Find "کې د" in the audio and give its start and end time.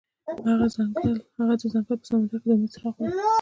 2.41-2.51